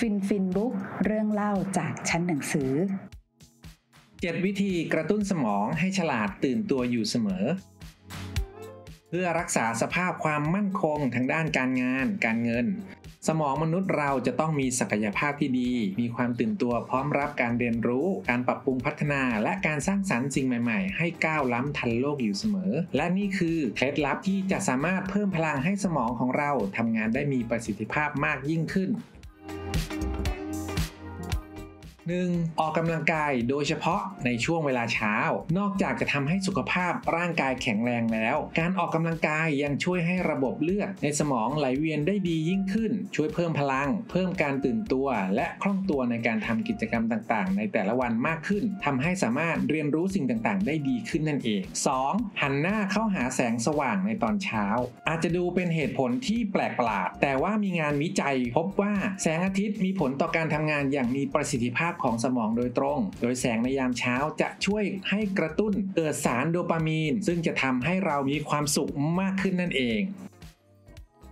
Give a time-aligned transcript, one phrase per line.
[0.00, 0.72] ฟินฟินบุ๊ก
[1.04, 2.72] เรื่องเล่าจากชั้นหนังสือ
[3.80, 7.44] 7 วิธีกระตุ้นสมองให้ฉลาดตื่นตัวอยู่เสมอ
[9.08, 12.66] เพื่อรักษาสภาพความมั่นคงทางด้านการงาน การเงิน
[13.28, 28.90] สมองมนุษย์เราจะต้องมีศักยภาพที่ดี มีความตื่นตัวพร้อมรับการเรียนรู้ การปรับปรุงพัฒนา และการสร้างสรรค์สิ่งใหม่ๆ ให้ก้าวล้ำทันโลกอยู่เสมอ และนี่คือเคล็ดลับที่จะสามารถเพิ่มพลังให้สมองของเราทำงานได้มีประสิทธิภาพมากยิ่งขึ้น
[32.18, 32.60] 1.
[32.60, 35.14] ออกกำลังกายโดยเฉพาะในช่วงเวลาเช้า
[35.58, 51.62] นอกจากจะทำให้สุขภาพร่างกายแข็งแรงแล้ว การออกกำลังกายยังช่วยให้ระบบเลือดในสมองไหลเวียนได้ดียิ่งขึ้น ช่วยเพิ่มพลัง เพิ่มการตื่นตัว และคล่องตัวในการทำกิจกรรมต่างๆ ในแต่ละวันมากขึ้นทำให้สามารถเรียนรู้สิ่งต่างๆ ได้ดีขึ้นนั่นเอง
[52.02, 52.40] 2.
[52.42, 54.66] หันหน้าเข้าหาแสงสว่างในตอนเช้า
[55.08, 70.00] อาจจะดูเป็นเหตุผลที่แปลกประหลาด แต่ว่ามีงานวิจัยพบว่าแสงอาทิตย์มีผลต่อการทำงานอย่างมีประสิทธิภาพของสมองโดยตรง โดยแสงในยามเช้าจะช่วยให้กระตุ้นเกิดสารโดปามีน ซึ่งจะทำให้เรามีความสุขมากขึ้นนั่นเอง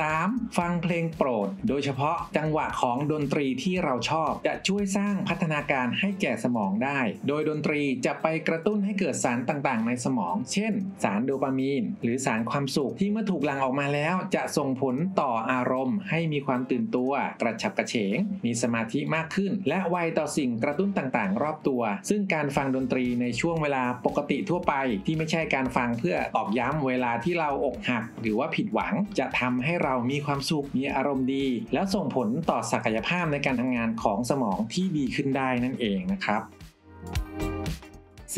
[0.00, 0.58] 3.
[0.58, 24.74] ฟังเพลงโปรด โดยเฉพาะจังหวะของดนตรีที่เราชอบ จะช่วยสร้างพัฒนาการให้แก่สมองได้ โดยดนตรีจะไปกระตุ้นให้เกิดสารต่างๆ ในสมอง เช่น สารโดปามีน หรือสารความสุขที่เมื่อถูกหลั่งออกมาแล้ว จะส่งผลต่ออารมณ์ ให้มีความตื่นตัว กระฉับกระเฉง มีสมาธิมากขึ้น และไวต่อสิ่งกระตุ้นต่างๆ รอบตัว ซึ่งการฟังดนตรีในช่วงเวลาปกติทั่วไป
[25.06, 36.42] ที่ไม่ใช่การฟังเพื่อตอกย้ำเวลาที่เราอกหัก หรือว่าผิดหวังจะทำให้เรามีความสุขมีอารมณ์ดี แล้วส่งผลต่อศักยภาพในการทำงานของสมองที่ดีขึ้นได้นั่นเองนะครับ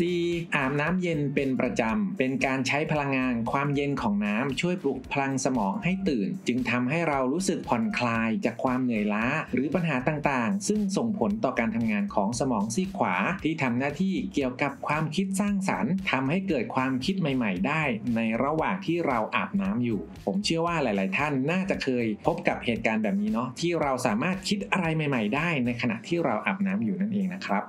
[0.03, 0.55] 4.
[0.55, 17.83] อาบน้ำเย็นเป็นประจำเป็นการใช้พลังงานความเย็นของน้ำช่วยปลุกพลังสมองให้ตื่น จึงทำให้เรารู้สึกผ่อนคลายจากความเหนื่อยล้า หรือปัญหาต่างๆ ซึ่งส่งผลต่อการทำงานของสมองซีกขวา ที่ทำหน้าที่เกี่ยวกับความคิดสร้างสรรค์ทำให้เกิดความคิดใหม่ ๆ ได้
[18.15, 27.65] ในระหว่างที่เราอาบน้ำอยู่ ผมเชื่อว่าหลาย ๆ ท่านน่าจะเคยพบกับเหตุการณ์แบบนี้เนาะที่เราสามารถคิดอะไรใหม่ ๆ ได้ในขณะที่เราอาบน้ำอยู่นั่นเองนะครับ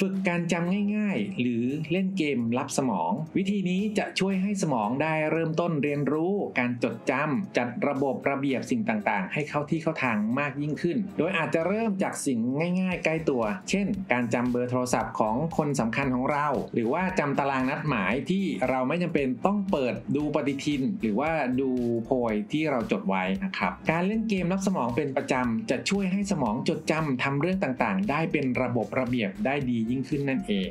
[0.00, 12.38] ฝึกการจำง่ายๆ หรือเล่นเกมรับสมอง วิธีนี้จะช่วยให้สมองได้เริ่มต้นเรียนรู้ การจดจำจัดระบบระเบียบสิ่งต่างๆ ให้เข้าที่เข้าทางมากยิ่งขึ้น โดยอาจจะเริ่มจากสิ่ง
[12.80, 21.30] ง่าย ๆ ใกล้ตัว เช่น การจำเบอร์โทรศัพท์ของคนสำคัญของเรา หรือว่าจำตารางนัดหมายที่เราไม่จำเป็นต้องเปิดดูปฏิทิน หรือว่า
[21.60, 21.70] ดู
[22.04, 30.68] โพยที่เราจดไว้นะครับการเล่นเกมรับสมองเป็นประจำจะช่วยให้สมองจดจำทำเรื่องต่างๆ ได้เป็นระบบระเบียบได้ดียิ่งขึ้นนั่นเอง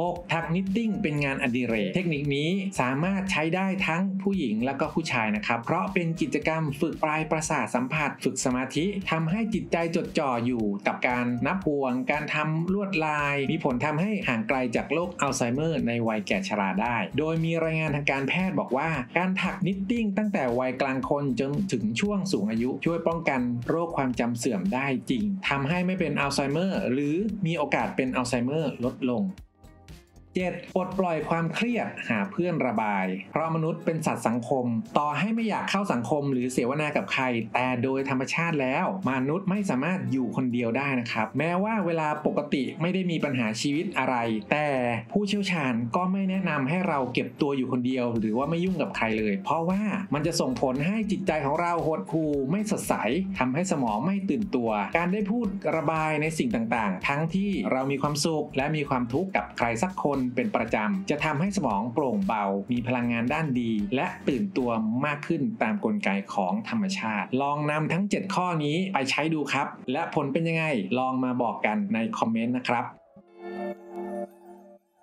[0.00, 0.32] 6.
[0.32, 27.16] ถักนิตติ้งเป็นงานอดิเรก เทคนิคนี้สามารถใช้ได้ทั้งผู้หญิงและก็ผู้ชายนะครับ เพราะเป็นกิจกรรมฝึกปลายประสาทสัมผัส ฝึกสมาธิทำให้จิตใจจดจ่ออยู่กับการนับห่วง การทำลวดลาย มีผลทำให้ห่างไกลจากโรคอัลไซเมอร์ในวัยแก่ชราได้ โดยมีรายงานทางการแพทย์บอกว่า การถักนิตติ้งตั้งแต่วัยกลางคนจนถึงช่วงสูงอายุ ช่วยป้องกันโรคความจำเสื่อมได้จริงทำให้ไม่เป็นอัลไซเมอร์หรือ
[27.46, 29.24] มีโอกาสเป็นอัลไซเมอร์ลดลง
[30.34, 30.74] 7.
[30.74, 34.66] ปลดปล่อยความเครียดหาเพื่อนระบาย เพราะมนุษย์เป็นสัตว์สังคม
[34.98, 44.16] ต่อให้ไม่อยากเข้าสังคมหรือเสวนากับใคร แต่โดยธรรมชาติแล้ว มนุษย์ไม่สามารถอยู่คนเดียวได้นะครับ แม้ว่าเวลาปกติไม่ได้มีปัญหาชีวิตอะไร
[44.52, 44.66] แต่
[45.12, 49.80] ผู้เชี่ยวชาญก็ไม่แนะนำให้เราเก็บตัวอยู่คนเดียว หรือว่าไม่ยุ่งกับใครเลย เพราะว่า
[50.14, 52.94] มันจะส่งผลให้จิตใจของเราหดหู่ไม่สดใส
[53.38, 64.70] ทำให้สมองไม่ตื่นตัว การได้พูดระบายในสิ่งต่างๆ ทั้งที่เรามีความสุขและมีความทุกข์กับใครสักคนเป็นประจำ จะทำให้สมองโปร่งเบา มีพลังงานด้านดี และตื่นตัว
[65.04, 70.64] มากขึ้นตามกลไกของธรรมชาติ ลองนำทั้ง 7 ข้อนี้ไปใช้ดูครับ และผลเป็นยังไง
[70.98, 72.84] ลองมาบอกกันในคอมเมนต์นะครับ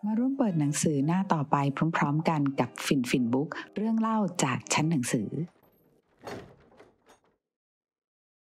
[0.06, 1.56] มาร่วมเปิดหนังสือหน้าต่อไป
[1.98, 5.30] พร้อม ๆ กันกับฟินฟินบุ๊กเรื่องเล่าจากชั้นหนังสือ